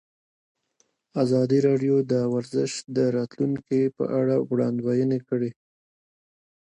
[1.23, 5.51] ازادي راډیو د ورزش د راتلونکې په اړه وړاندوینې کړې.